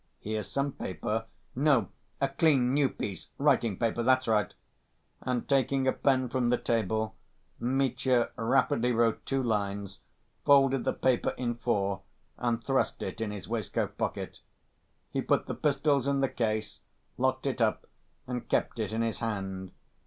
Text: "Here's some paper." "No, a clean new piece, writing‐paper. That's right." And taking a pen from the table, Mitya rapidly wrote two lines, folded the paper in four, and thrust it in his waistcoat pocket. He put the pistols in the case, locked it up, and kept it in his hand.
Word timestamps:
"Here's 0.19 0.49
some 0.49 0.71
paper." 0.71 1.25
"No, 1.55 1.89
a 2.19 2.27
clean 2.27 2.73
new 2.73 2.89
piece, 2.89 3.27
writing‐paper. 3.39 4.03
That's 4.03 4.27
right." 4.27 4.51
And 5.21 5.47
taking 5.47 5.87
a 5.87 5.91
pen 5.93 6.27
from 6.27 6.49
the 6.49 6.57
table, 6.57 7.13
Mitya 7.59 8.31
rapidly 8.35 8.93
wrote 8.93 9.23
two 9.27 9.43
lines, 9.43 9.99
folded 10.43 10.85
the 10.85 10.93
paper 10.93 11.35
in 11.37 11.53
four, 11.53 12.01
and 12.39 12.63
thrust 12.63 13.03
it 13.03 13.21
in 13.21 13.29
his 13.29 13.47
waistcoat 13.47 13.95
pocket. 13.99 14.39
He 15.11 15.21
put 15.21 15.45
the 15.45 15.53
pistols 15.53 16.07
in 16.07 16.21
the 16.21 16.29
case, 16.29 16.79
locked 17.19 17.45
it 17.45 17.61
up, 17.61 17.85
and 18.25 18.49
kept 18.49 18.79
it 18.79 18.93
in 18.93 19.03
his 19.03 19.19
hand. 19.19 19.71